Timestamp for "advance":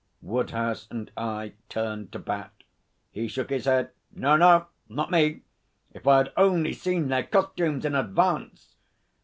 7.93-8.73